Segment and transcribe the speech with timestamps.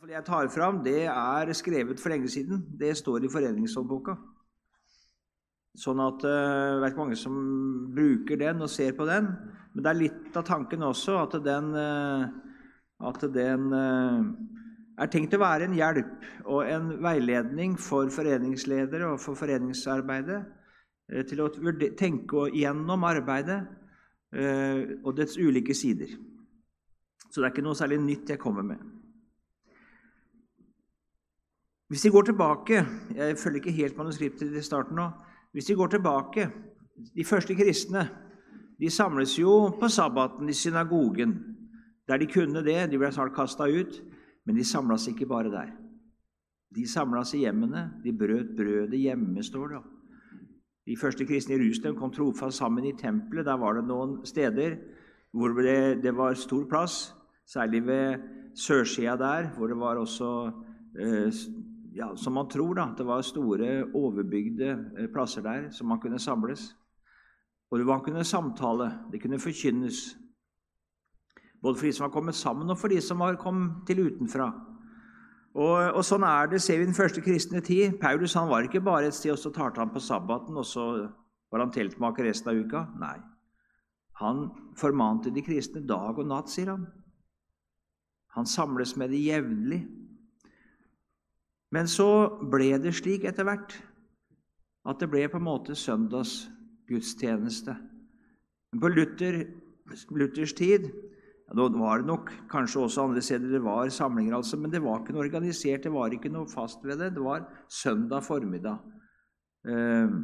[0.00, 2.62] iallfall jeg tar fram, det er skrevet for lenge siden.
[2.72, 4.14] Det står i Foreningshåndboka.
[5.76, 7.34] Sånn at det er ikke mange som
[7.92, 9.28] bruker den og ser på den.
[9.74, 12.24] Men det er litt av tanken også at den, eh,
[13.10, 14.22] at den eh,
[15.04, 20.40] er tenkt å være en hjelp og en veiledning for foreningsledere og for foreningsarbeidet
[21.28, 21.50] til å
[21.98, 23.58] tenke igjennom arbeidet
[25.02, 26.12] og dets ulike sider.
[27.26, 28.99] Så det er ikke noe særlig nytt jeg kommer med.
[31.90, 32.86] Hvis de går tilbake
[33.16, 35.08] Jeg følger ikke helt manuskriptet til starten nå.
[35.52, 36.50] Hvis de går tilbake
[37.16, 38.08] De første kristne
[38.80, 41.34] de samles jo på sabbaten i synagogen,
[42.08, 42.88] der de kunne det.
[42.88, 43.98] De ble snart kasta ut,
[44.46, 45.74] men de samlas ikke bare der.
[46.74, 47.90] De samlas i hjemmene.
[48.04, 49.82] De brøt brødet hjemme, står det.
[50.86, 53.44] De første kristne i Jerusalem kom trofast sammen i tempelet.
[53.46, 54.78] Der var det noen steder
[55.36, 57.14] hvor det, var stor plass,
[57.46, 58.16] særlig ved
[58.56, 60.52] sørsida der, hvor det var også
[60.98, 61.32] eh,
[61.94, 66.18] ja, som man tror, da, det var store, overbygde eh, plasser der som man kunne
[66.18, 66.70] samles.
[67.70, 70.16] Og man kunne samtale, det kunne forkynnes.
[71.62, 74.48] Både for de som var kommet sammen, og for de som var kommet til utenfra.
[75.54, 77.98] Og, og, Sånn er det, ser vi den første kristne tid.
[78.00, 80.86] Paulus han var ikke bare et sted, og så talte han på sabbaten, og så
[81.50, 82.84] var han teltmaker resten av uka.
[83.02, 83.18] Nei.
[84.22, 84.48] Han
[84.78, 86.86] formante de kristne dag og natt, sier han.
[88.36, 89.80] Han samles med det jevnlig.
[91.74, 92.08] Men så
[92.50, 93.76] ble det slik etter hvert
[94.88, 97.76] at det ble på en måte søndagsgudstjeneste.
[98.72, 99.42] Men på Luther,
[100.14, 104.56] Luthers tid ja, Da var det nok kanskje også andre steder det var samlinger, altså,
[104.56, 107.14] men det var ikke noe organisert, det var ikke noe fast ved det.
[107.16, 108.78] Det var søndag formiddag.
[109.66, 110.20] Ehm,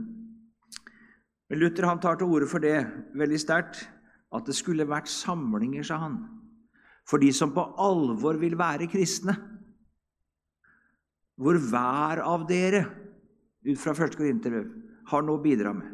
[1.50, 2.78] men Luther han tar til orde for det
[3.18, 3.88] veldig sterkt,
[4.34, 6.16] at det skulle vært samlinger, sa han,
[7.06, 9.34] for de som på alvor vil være kristne
[11.36, 12.84] hvor hver av dere
[13.66, 14.70] ut fra første Korinterbrev
[15.10, 15.92] har noe å bidra med.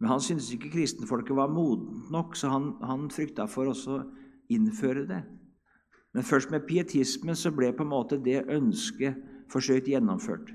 [0.00, 4.04] Men han syntes ikke kristenfolket var modent nok, så han, han frykta for også å
[4.52, 5.22] innføre det.
[6.14, 9.18] Men først med pietismen så ble på en måte det ønsket
[9.50, 10.52] forsøkt gjennomført.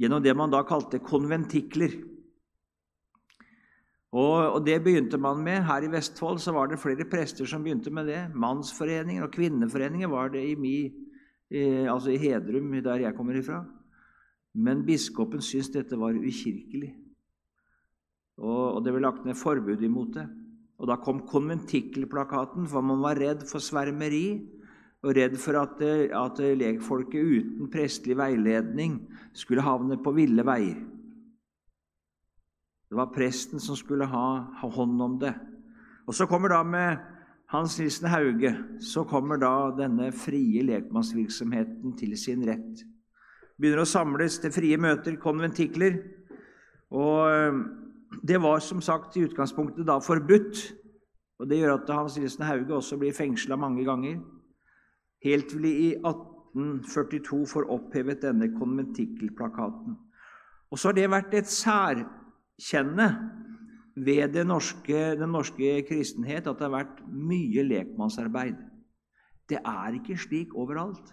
[0.00, 1.96] Gjennom det man da kalte konventikler.
[4.14, 5.64] Og, og, Det begynte man med.
[5.66, 8.20] Her i Vestfold så var det flere prester som begynte med det.
[8.34, 10.56] Mannsforeninger og kvinneforeninger var det i
[11.54, 13.62] altså i Hedrum, der jeg kommer ifra.
[14.54, 16.94] Men biskopen syntes dette var ukirkelig,
[18.38, 20.26] og, det ble lagt ned forbud imot det.
[20.78, 24.42] Og Da kom konventikkelplakaten, for man var redd for svermeri
[25.04, 28.98] og redd for at, at lekfolket uten prestelig veiledning
[29.36, 30.80] skulle havne på ville veier.
[32.90, 34.26] Det var presten som skulle ha,
[34.60, 35.34] ha hånd om det.
[36.06, 36.98] Og Så kommer da med
[37.54, 38.50] hans Nilsen Hauge,
[38.82, 42.82] så kommer da denne frie lekmannsvirksomheten til sin rett.
[43.58, 46.00] Begynner å samles til frie møter, konventikler.
[46.94, 47.60] Og eh,
[48.26, 50.64] det var som sagt i utgangspunktet da forbudt.
[51.38, 54.18] Og Det gjør at Hans Nilsen Hauge også blir fengsla mange ganger.
[55.24, 59.96] Helt til de i 1842 får opphevet denne konventikkelplakaten.
[60.70, 63.08] Og så har det vært et særkjenne
[63.94, 68.56] ved norske, den norske kristenhet at det har vært mye lekmannsarbeid.
[69.48, 71.12] Det er ikke slik overalt.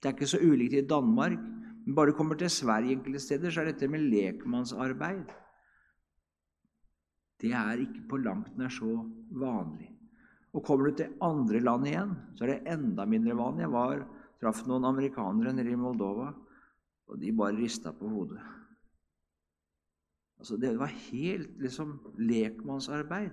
[0.00, 1.38] Det er ikke så ulikt i Danmark.
[1.86, 5.32] Men bare kommer til Sverige enkelte steder, så er dette med lekmannsarbeid
[7.40, 9.00] Det er ikke på langt nær så
[9.32, 9.88] vanlig.
[10.52, 13.64] Og kommer du til andre land igjen, så er det enda mindre vanlig.
[13.64, 14.02] Jeg var,
[14.40, 16.34] traff noen amerikanere nede i Moldova,
[17.08, 18.59] og de bare rista på hodet.
[20.40, 23.30] Altså, det var helt liksom lekmannsarbeid.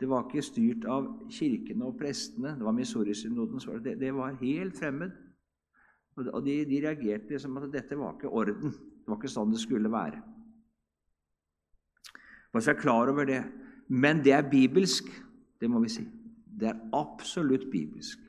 [0.00, 2.56] Det var ikke styrt av kirkene og prestene.
[2.58, 3.62] Det var Missouri-synoden.
[3.84, 5.14] Det, det var helt fremmed.
[6.16, 8.74] Og de, de reagerte liksom at dette var ikke orden.
[8.74, 10.20] Det var ikke sånn det skulle være.
[12.50, 13.40] Bare så jeg er klar over det.
[13.88, 15.08] Men det er bibelsk,
[15.60, 16.04] det må vi si.
[16.56, 18.25] Det er absolutt bibelsk.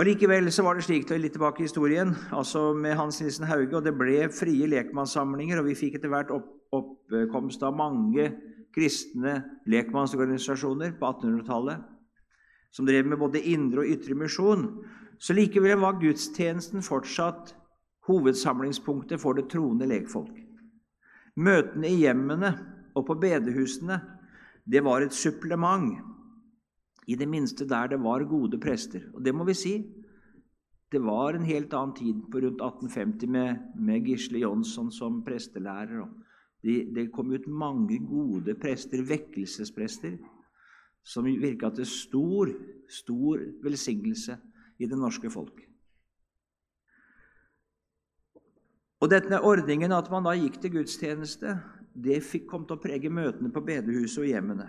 [0.00, 3.74] Og Likevel så var det slik litt tilbake i historien, altså med Hans Nilsen Hauge,
[3.76, 8.30] og det ble frie lekmannssamlinger, og vi fikk etter hvert opp, oppkomst av mange
[8.72, 9.34] kristne
[9.68, 11.84] lekmannsorganisasjoner på 1800-tallet
[12.72, 14.64] som drev med både indre og ytre misjon.
[15.20, 17.52] Så likevel var gudstjenesten fortsatt
[18.08, 20.32] hovedsamlingspunktet for det troende lekfolk.
[21.36, 22.54] Møtene i hjemmene
[22.96, 24.00] og på bedehusene
[24.64, 25.92] det var et supplement
[27.10, 29.08] i det minste der det var gode prester.
[29.14, 29.74] Og det må vi si.
[30.90, 36.06] Det var en helt annen tid på rundt 1850 med, med Gisle Jonsson som prestelærer.
[36.62, 40.18] Det de kom ut mange gode prester, vekkelsesprester,
[41.02, 42.50] som virka til stor,
[42.88, 44.36] stor velsignelse
[44.78, 45.62] i det norske folk.
[49.00, 51.56] Og denne ordningen at man da gikk til gudstjeneste,
[51.94, 54.68] det fikk, kom til å prege møtene på bedehuset og hjemmene.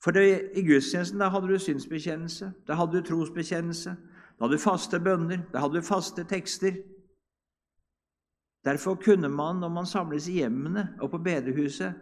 [0.00, 3.96] For det, i gudstjenesten da hadde du synsbekjennelse, da hadde du trosbekjennelse,
[4.38, 6.78] da hadde du faste bønner, da hadde du faste tekster.
[8.64, 11.96] Derfor kunne man, når man samles i hjemmene og på bedehuset,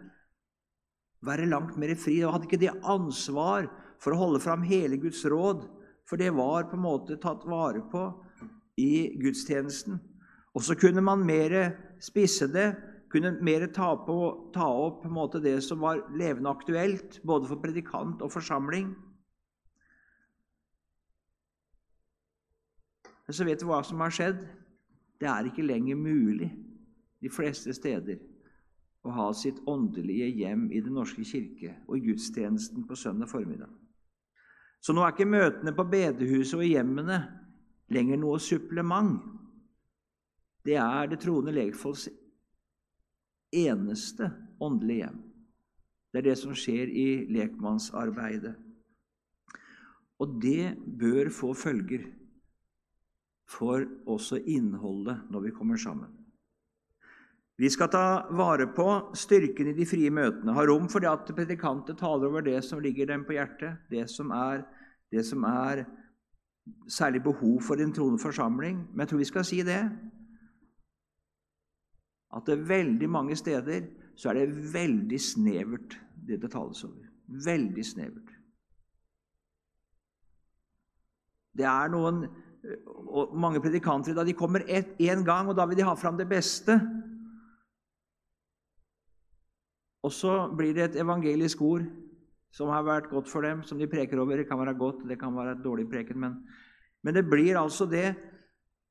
[1.27, 2.21] være langt mer fri.
[2.23, 3.67] Og hadde ikke de ansvar
[3.99, 5.65] for å holde fram hele Guds råd,
[6.07, 8.05] for det var på en måte tatt vare på
[8.79, 9.99] i gudstjenesten.
[10.55, 11.55] Og så kunne man mer
[12.03, 12.71] spisse det,
[13.09, 14.17] kunne mer ta, på,
[14.53, 18.91] ta opp måte, det som var levende aktuelt, både for predikant og forsamling.
[23.25, 24.43] Men så vet du hva som har skjedd.
[25.19, 26.51] Det er ikke lenger mulig
[27.19, 28.21] de fleste steder
[29.05, 33.69] å ha sitt åndelige hjem i Den norske kirke og gudstjenesten på søndag formiddag.
[34.79, 37.19] Så nå er ikke møtene på bedehuset og i hjemmene
[37.91, 39.19] lenger noe supplement
[40.65, 42.07] det er det troende lekfolks
[43.55, 44.31] eneste
[44.61, 45.19] åndelige hjem.
[46.09, 48.55] Det er det som skjer i lekmannsarbeidet.
[50.19, 52.07] Og det bør få følger
[53.49, 56.09] for også innholdet når vi kommer sammen.
[57.59, 58.87] Vi skal ta vare på
[59.19, 62.79] styrken i de frie møtene, ha rom for det at predikanter taler over det som
[62.79, 64.63] ligger dem på hjertet, det som er,
[65.11, 65.83] det som er
[66.87, 68.85] særlig behov for en troende forsamling.
[68.91, 69.81] Men jeg tror vi skal si det
[72.35, 73.87] at det er veldig mange steder
[74.19, 75.95] så er det veldig snevert,
[76.27, 77.07] det det tales over.
[77.45, 78.33] Veldig snevert.
[81.55, 82.27] Det er noen
[83.09, 86.27] og Mange predikanter da de kommer én gang, og da vil de ha fram det
[86.27, 86.75] beste.
[90.03, 91.87] Og så blir det et evangelisk ord
[92.51, 94.37] som har vært godt for dem, som de preker over.
[94.37, 96.35] Det kan være godt, det kan være dårlig preken, men,
[97.03, 98.11] men det blir altså det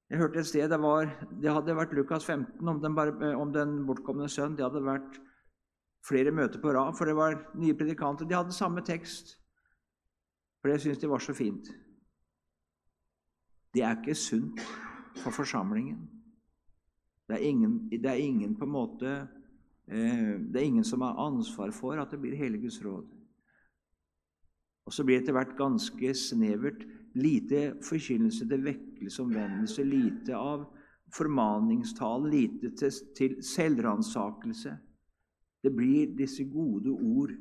[0.08, 2.94] jeg hørte et sted det, var, det hadde vært Lukas 15 om den,
[3.36, 4.54] om den bortkomne sønn.
[4.56, 5.18] Det hadde vært
[6.06, 8.24] flere møter på rad, for det var nye predikanter.
[8.24, 9.34] De hadde samme tekst,
[10.60, 11.68] for det syntes de var så fint.
[13.76, 14.62] Det er ikke sunt
[15.20, 16.00] for forsamlingen.
[17.28, 19.10] Det er ingen, det er ingen på en måte
[19.84, 23.04] eh, Det er ingen som har ansvar for at det blir hele Guds råd.
[24.88, 26.86] Og så blir det etter hvert ganske snevert
[27.18, 30.66] Lite forkynnelse til vekkelse omvendelse, lite av
[31.14, 34.74] formaningstale, lite til, til selvransakelse.
[35.62, 37.32] Det blir disse gode ord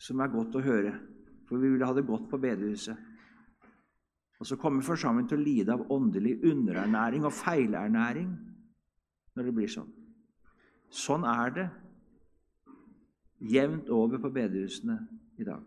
[0.00, 0.94] som er godt å høre,
[1.48, 2.96] for vi ville ha det godt på bedehuset.
[4.40, 8.32] Og så kommer forsamlingen til å lide av åndelig underernæring og feilernæring
[9.34, 9.92] når det blir sånn.
[10.94, 11.68] Sånn er det
[13.50, 14.98] jevnt over på bedehusene
[15.40, 15.62] i dag.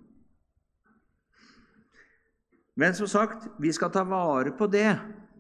[2.78, 4.92] Men som sagt, vi skal ta vare på det,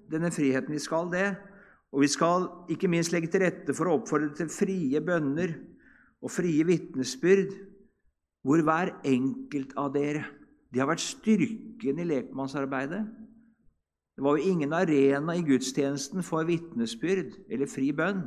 [0.09, 0.73] denne friheten.
[0.73, 1.27] Vi skal det.
[1.93, 5.53] Og vi skal ikke minst legge til rette for å oppfordre til frie bønner
[6.19, 7.53] og frie vitnesbyrd,
[8.43, 10.25] hvor hver enkelt av dere
[10.67, 12.99] Det har vært styrken i lekmannsarbeidet.
[14.17, 18.25] Det var jo ingen arena i gudstjenesten for vitnesbyrd eller fri bønn.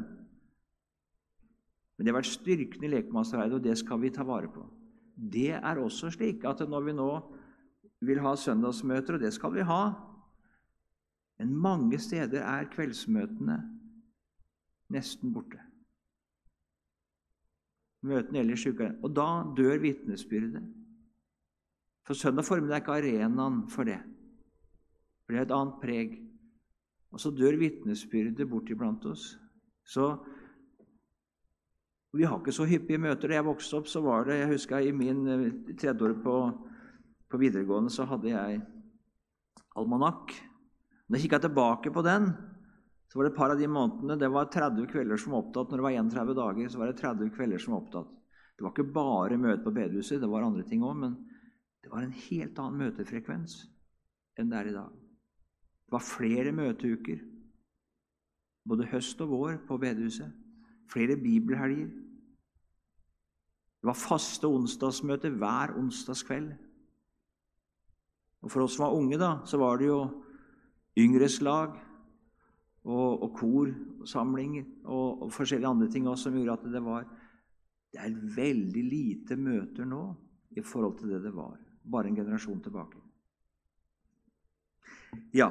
[1.99, 4.65] Men det har vært styrken i lekmannsarbeidet, og det skal vi ta vare på.
[5.12, 7.11] Det er også slik at når vi nå
[8.00, 9.82] vil ha søndagsmøter, og det skal vi ha.
[11.40, 13.59] Men mange steder er kveldsmøtene
[14.92, 15.61] nesten borte.
[18.04, 18.90] Møtene ellers uka.
[19.04, 20.62] Og da dør vitnesbyrdet.
[22.09, 24.00] For søndag formiddag er ikke arenaen for det.
[25.25, 26.16] For det er et annet preg.
[27.12, 29.35] Og så dør vitnesbyrdet bort iblant oss.
[29.85, 30.16] Så
[32.12, 33.28] Vi har ikke så hyppige møter.
[33.28, 36.35] Da jeg vokste opp, så var det Jeg husker i min tredjeår tredje år på
[37.31, 38.61] på videregående så hadde jeg
[39.79, 40.35] almanakk.
[41.07, 42.31] Når jeg kikka tilbake på den,
[43.11, 45.71] så var det et par av de månedene det var 30 kvelder som var opptatt.
[45.71, 48.13] Når det var 31 dager, så var det 30 kvelder som var opptatt.
[48.55, 51.17] Det var ikke bare møte på bedehuset, det var andre ting òg, men
[51.81, 53.63] det var en helt annen møtefrekvens
[54.39, 54.93] enn det er i dag.
[55.89, 57.23] Det var flere møteuker,
[58.69, 60.31] både høst og vår, på bedehuset.
[60.93, 61.89] Flere bibelhelger.
[63.81, 66.53] Det var faste onsdagsmøter hver onsdagskveld.
[68.40, 70.00] Og For oss som var unge, da, så var det jo
[70.99, 71.75] yngreslag
[72.85, 77.04] og, og korsamlinger og, og, forskjellige andre ting også som gjorde at det var
[77.90, 80.04] Det er veldig lite møter nå
[80.56, 81.59] i forhold til det det var
[81.90, 83.00] bare en generasjon tilbake.
[85.35, 85.49] Ja,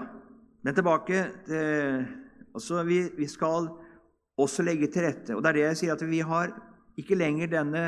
[0.63, 2.05] men tilbake til
[2.53, 3.67] altså vi, vi skal
[4.39, 5.35] også legge til rette.
[5.35, 6.53] Og det er det jeg sier, at vi har
[6.99, 7.83] ikke lenger denne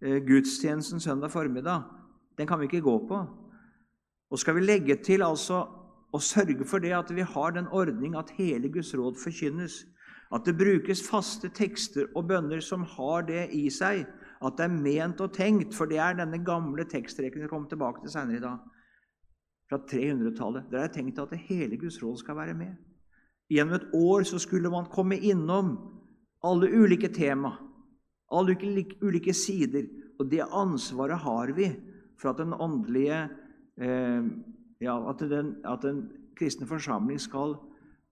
[0.00, 1.82] eh, gudstjenesten søndag formiddag
[2.38, 3.18] Den kan vi ikke gå på.
[4.34, 5.60] Og skal vi legge til altså
[6.14, 9.84] å sørge for det at vi har den ordning at hele Guds råd forkynnes,
[10.34, 14.02] at det brukes faste tekster og bønner som har det i seg,
[14.42, 18.02] at det er ment og tenkt, for det er denne gamle tekstreken vi kommer tilbake
[18.02, 18.64] til senere i dag,
[19.70, 20.66] fra 300-tallet.
[20.72, 22.74] Der er tenkt at det hele Guds råd skal være med.
[23.52, 25.76] Gjennom et år så skulle man komme innom
[26.44, 27.54] alle ulike tema,
[28.34, 29.86] alle ulike, sider.
[30.18, 31.70] Og det ansvaret har vi
[32.18, 33.28] for at den åndelige
[33.76, 36.04] ja, at, den, at den
[36.36, 37.56] kristne forsamling skal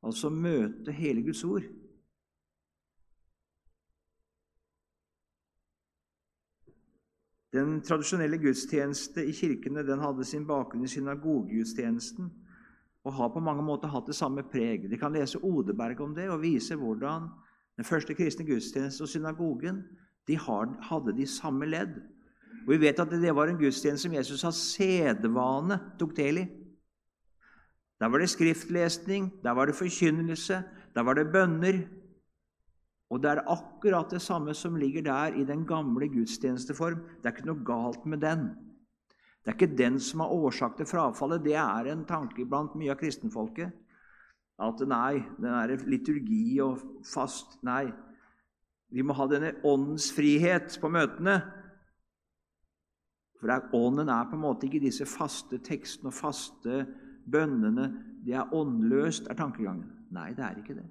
[0.03, 1.63] altså møte hele Guds ord.
[7.53, 12.31] Den tradisjonelle gudstjeneste i kirkene den hadde sin bakgrunn i synagogegudstjenesten
[13.05, 14.87] og har på mange måter hatt det samme preg.
[14.89, 17.29] De kan lese Odeberg om det og vise hvordan
[17.77, 19.83] den første kristne gudstjeneste og synagogen
[20.29, 21.99] de hadde de samme ledd.
[22.63, 26.47] Og Vi vet at det var en gudstjeneste som Jesus av sedvane tok del i.
[28.03, 30.63] Der var det skriftlesning, der var det forkynnelse,
[30.95, 31.85] der var det bønner.
[33.13, 37.03] Og det er akkurat det samme som ligger der i den gamle gudstjenesteform.
[37.21, 38.49] Det er ikke noe galt med den.
[39.45, 41.45] Det er ikke den som er årsak til frafallet.
[41.45, 43.71] Det er en tanke blant mye av kristenfolket.
[44.63, 47.91] At nei, den er liturgi og fast Nei.
[48.93, 51.39] Vi må ha denne åndens frihet på møtene.
[53.43, 56.85] For er, ånden er på en måte ikke disse faste tekstene og faste
[57.27, 57.89] bønnene.
[58.23, 59.89] Det er åndløst, er tankegangen.
[60.15, 60.87] Nei, det er ikke det.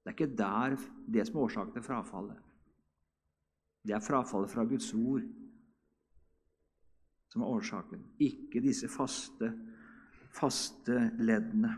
[0.00, 0.78] Det er ikke der
[1.12, 2.38] det som er årsaken til frafallet.
[3.84, 5.28] Det er frafallet fra Guds ord
[7.28, 9.50] som er årsaken, ikke disse faste,
[10.32, 11.74] faste leddene.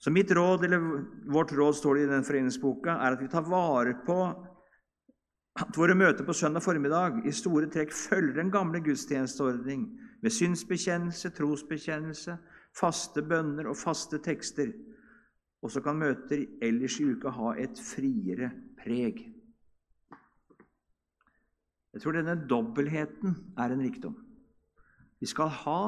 [0.00, 0.82] Så mitt råd, eller
[1.30, 4.16] vårt råd, står det i den foreningsboka, er at vi tar vare på
[5.58, 9.88] at våre møter på søndag formiddag i store trekk følger den gamle gudstjenesteordning
[10.22, 12.36] med synsbekjennelse, trosbekjennelse,
[12.76, 14.70] faste bønner og faste tekster.
[15.60, 19.24] Og så kan møter ellers i uka ha et friere preg.
[21.90, 24.14] Jeg tror denne dobbeltheten er en rikdom.
[25.20, 25.80] Vi skal ha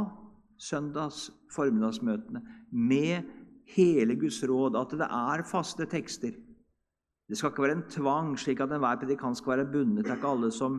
[0.61, 2.43] søndags formiddagsmøtene
[2.73, 3.31] med
[3.77, 6.35] hele Guds råd, at det er faste tekster.
[7.33, 10.05] Det skal ikke være en tvang, slik at enhver predikant skal være bundet.
[10.05, 10.75] Det er ikke alle som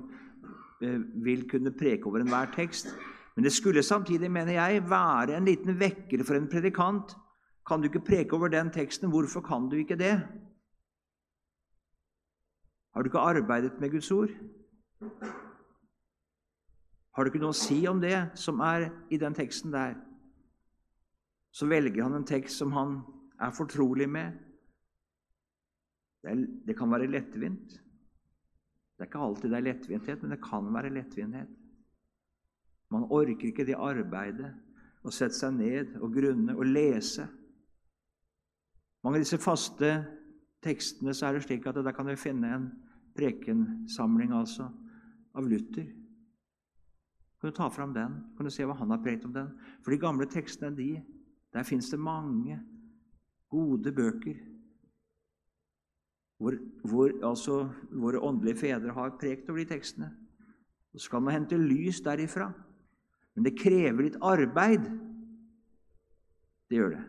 [0.86, 2.92] eh, vil kunne preke over enhver tekst.
[3.36, 7.16] Men det skulle samtidig, mener jeg, være en liten vekker for en predikant.
[7.68, 9.10] Kan du ikke preke over den teksten?
[9.10, 10.14] Hvorfor kan du ikke det?
[12.94, 14.30] Har du ikke arbeidet med Guds ord?
[17.16, 19.98] Har du ikke noe å si om det som er i den teksten der?
[21.50, 23.00] Så velger han en tekst som han
[23.42, 24.53] er fortrolig med.
[26.24, 27.74] Det, er, det kan være lettvint.
[28.94, 31.56] Det er ikke alltid det er lettvinthet, men det kan være lettvinthet.
[32.94, 34.54] Man orker ikke det arbeidet
[35.04, 37.26] å sette seg ned og grunne og lese.
[39.04, 39.90] Mange av disse faste
[40.64, 42.70] tekstene så er det slik at der kan vi finne en
[43.18, 44.70] prekensamling altså,
[45.36, 45.90] av Luther.
[47.42, 48.16] Kan du ta fram den?
[48.38, 49.52] Kan du se hva han har prekt om den?
[49.84, 51.02] For de gamle tekstene, de,
[51.52, 52.62] der fins det mange
[53.52, 54.40] gode bøker
[56.44, 60.12] hvor, hvor altså, våre åndelige fedre har prekt over de tekstene.
[60.96, 62.52] Så kan man hente lys derifra.
[63.34, 64.86] Men det krever litt arbeid.
[66.70, 67.04] Det gjør det.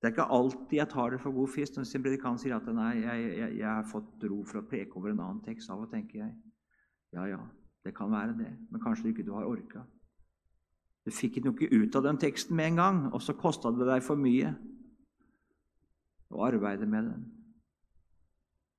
[0.00, 2.68] Det er ikke alltid jeg tar det for god fisk når sin predikant sier at
[2.72, 5.68] nei, jeg, jeg, jeg, har fått ro for å preke over en annen tekst.
[5.68, 6.30] Av og tenker jeg
[7.12, 7.40] ja, ja,
[7.84, 9.82] det kan være det, men kanskje ikke du har orka.
[11.04, 13.88] Du fikk ikke noe ut av den teksten med en gang, og så kosta det
[13.90, 14.54] deg for mye
[16.30, 17.26] å arbeide med den.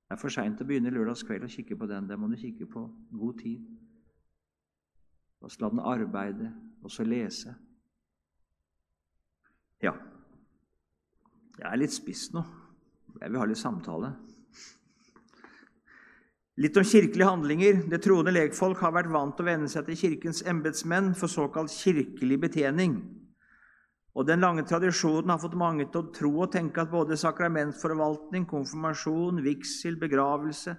[0.08, 2.08] Det er for seint å begynne lørdagskveld å kikke på den.
[2.08, 2.84] Det må du kikke på
[3.16, 3.62] god tid.
[5.42, 6.50] Og så la den arbeide,
[6.82, 7.54] og så lese.
[9.82, 9.94] Ja.
[11.58, 12.44] Jeg er litt spiss nå.
[13.20, 14.12] Jeg vil ha litt samtale.
[16.60, 17.80] Litt om kirkelige handlinger.
[17.88, 21.72] Det troende lekfolk har vært vant til å venne seg til Kirkens embetsmenn for såkalt
[21.72, 22.98] kirkelig betjening.
[24.14, 28.44] Og Den lange tradisjonen har fått mange til å tro og tenke at både sakramentforvaltning,
[28.46, 30.76] konfirmasjon, vigsel, begravelse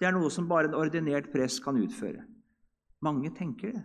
[0.00, 2.24] det er noe som bare en ordinert prest kan utføre.
[3.04, 3.82] Mange tenker det.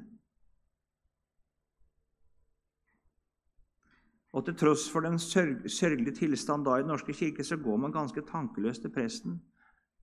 [4.34, 7.92] Og til tross for den sørgelige tilstand da i Den norske kirke, så går man
[7.92, 9.40] ganske tankeløst til presten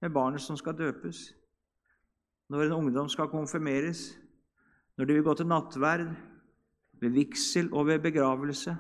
[0.01, 1.35] med barnet som skal døpes,
[2.51, 4.19] når en ungdom skal konfirmeres,
[4.99, 6.09] når de vil gå til nattverd,
[7.01, 8.77] ved vigsel og ved begravelse.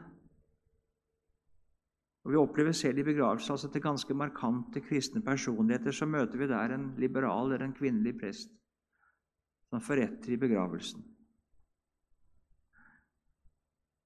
[2.27, 5.93] Og Vi opplever selv i begravelsen altså til ganske markante kristne personligheter.
[5.95, 8.51] Så møter vi der en liberal eller en kvinnelig prest
[9.71, 11.05] som forretter i begravelsen.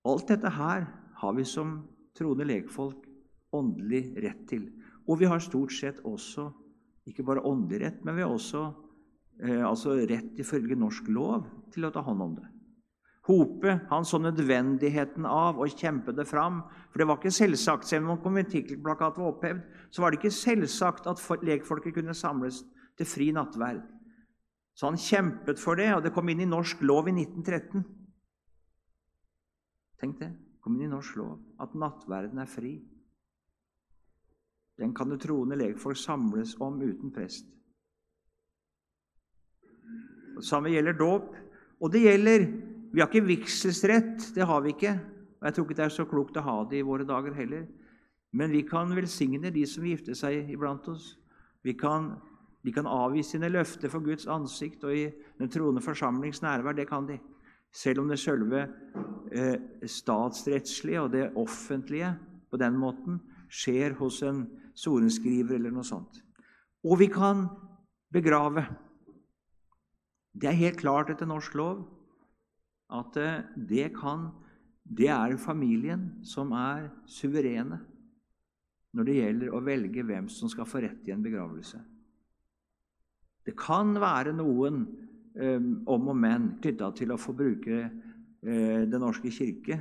[0.04, 0.84] Alt dette her
[1.20, 1.80] har vi som
[2.16, 3.08] troende lekfolk
[3.52, 4.68] åndelig rett til.
[5.08, 6.50] Og vi har stort sett også
[7.08, 8.62] ikke bare åndelig rett, men vi har også
[9.42, 12.48] eh, altså rett ifølge norsk lov til å ta hånd om det.
[13.30, 16.64] Hope han så nødvendigheten av å kjempe det fram.
[16.90, 19.60] For det var ikke selvsagt, selv om konventikkelplakaten var opphevd,
[19.94, 22.64] så var det ikke selvsagt at lekfolket kunne samles
[22.98, 23.84] til fri nattverd.
[24.74, 27.84] Så han kjempet for det, og det kom inn i norsk lov i 1913.
[30.00, 30.32] Tenk det.
[30.60, 32.74] kom inn i norsk lov at nattverden er fri.
[34.80, 37.46] Den kan det troende lekfolk samles om uten prest.
[40.36, 41.32] Det samme gjelder dåp.
[41.80, 42.44] Og det gjelder
[42.90, 44.96] vi har ikke vigselsrett, det har vi ikke.
[45.40, 47.68] Og jeg tror ikke det er så klokt å ha det i våre dager heller.
[48.34, 51.14] Men vi kan velsigne de som gifter seg iblant oss.
[51.62, 52.12] Vi kan,
[52.66, 55.06] de kan avgi sine løfter for Guds ansikt og i
[55.38, 56.74] den troende forsamlings nærvær.
[56.74, 57.20] Det kan de.
[57.70, 58.64] Selv om det selve
[59.30, 62.16] eh, statsrettslige og det offentlige
[62.50, 63.20] på den måten
[63.50, 64.42] skjer hos en
[64.74, 66.18] sorenskriver eller noe sånt.
[66.82, 67.46] Og vi kan
[68.10, 68.66] begrave.
[70.34, 71.86] Det er helt klart etter norsk lov
[72.90, 74.28] at eh, det, kan,
[74.84, 77.80] det er familien som er suverene
[78.96, 81.78] når det gjelder å velge hvem som skal få rett i en begravelse.
[83.46, 84.82] Det kan være noen
[85.38, 89.78] um, om og men knytta til å få bruke uh, Den norske kirke.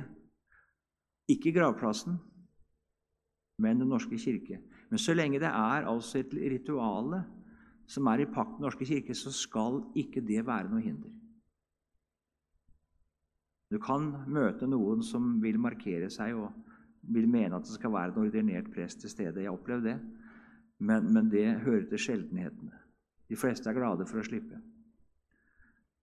[1.30, 2.16] Ikke gravplassen,
[3.60, 4.62] men Den norske kirke.
[4.90, 7.24] Men så lenge det er altså et rituale
[7.90, 11.19] som er i pakt med Den norske kirke, så skal ikke det være noe hinder.
[13.70, 16.50] Du kan møte noen som vil markere seg og
[17.14, 19.44] vil mene at det skal være en ordinert prest til stede.
[19.44, 19.96] Jeg har det,
[20.80, 22.74] men, men, det hører til sjeldenhetene.
[23.30, 24.58] De fleste er glade for å slippe.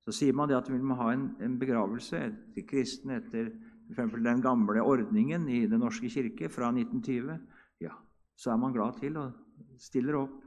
[0.07, 2.21] Så sier man det at vil man ha en, en begravelse
[2.55, 3.51] til kristne etter
[3.91, 4.15] f.eks.
[4.15, 7.35] den gamle ordningen i Den norske kirke fra 1920,
[7.83, 7.92] ja,
[8.35, 9.35] så er man glad til og
[9.79, 10.39] stiller opp,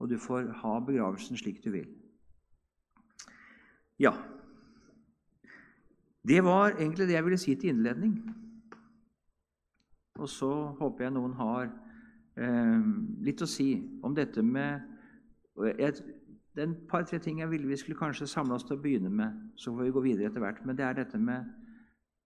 [0.00, 1.88] og du får ha begravelsen slik du vil.
[4.00, 4.14] Ja,
[6.28, 8.16] det var egentlig det jeg ville si til innledning.
[10.20, 11.70] Og så håper jeg noen har
[12.36, 12.88] eh,
[13.24, 13.70] litt å si
[14.04, 14.82] om dette med
[15.78, 15.94] jeg,
[16.50, 19.10] Det er et par-tre ting jeg ville vi skulle kanskje samle oss til å begynne
[19.10, 19.36] med.
[19.56, 20.60] Så får vi gå videre etter hvert.
[20.66, 21.46] Men det er dette med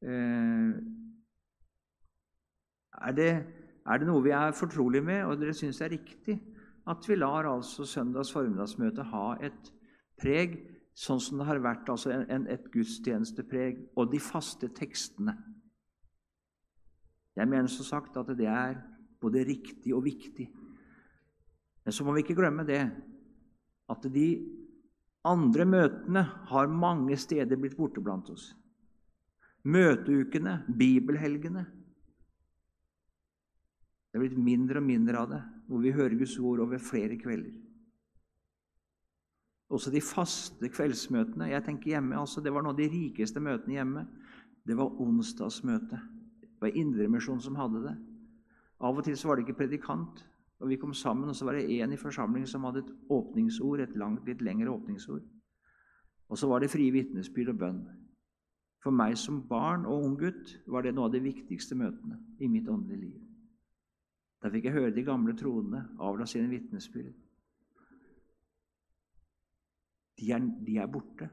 [0.03, 0.75] eh,
[2.99, 3.31] er, det,
[3.87, 6.41] er, det, noe vi er fortrolige med, og dere syns er riktig
[6.91, 9.71] at vi lar altså søndags formiddagsmøte ha et
[10.21, 10.59] preg
[10.95, 15.35] sånn som det har vært altså en, et gudstjenestepreg, og de faste tekstene.
[17.35, 18.79] Jeg mener som sagt at det er
[19.23, 20.47] både riktig og viktig.
[21.85, 22.85] Men så må vi ikke glemme det
[23.91, 24.29] at de
[25.27, 28.53] andre møtene har mange steder blitt borte blant oss.
[29.65, 31.65] Møteukene, bibelhelgene
[34.13, 37.17] Det er blitt mindre og mindre av det, hvor vi hører Guds ord over flere
[37.19, 37.57] kvelder.
[39.73, 41.51] Også de faste kveldsmøtene.
[41.51, 44.07] Jeg tenker hjemme, altså Det var noen av de rikeste møtene hjemme.
[44.67, 46.01] Det var onsdagsmøte.
[46.43, 47.97] Det var Indremisjonen som hadde det.
[48.81, 50.25] Av og til så var det ikke predikant.
[50.61, 53.81] og Vi kom sammen, og så var det én i forsamlingen som hadde et åpningsord,
[53.81, 55.23] et langt, litt lengre åpningsord.
[56.29, 57.83] Og så var det frie vitnesbyrd og bønn.
[58.83, 62.49] For meg som barn og ung gutt var det noe av de viktigste møtene i
[62.49, 63.21] mitt åndelige liv.
[64.43, 67.15] Da fikk jeg høre de gamle troende avla sine vitnesbyrd.
[70.21, 71.29] De er, de er borte.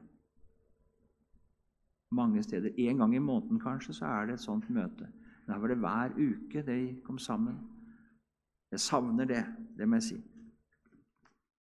[2.12, 2.70] Mange steder.
[2.76, 5.08] En gang i måneden kanskje så er det et sånt møte.
[5.46, 7.58] Der var det hver uke de kom sammen.
[8.70, 9.44] Jeg savner det,
[9.78, 10.18] det må jeg si.